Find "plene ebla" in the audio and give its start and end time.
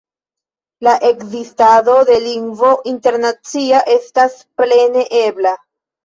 4.63-5.53